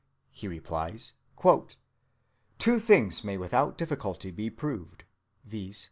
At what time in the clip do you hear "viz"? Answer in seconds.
5.45-5.79